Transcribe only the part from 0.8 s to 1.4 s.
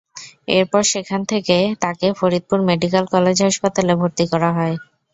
সেখান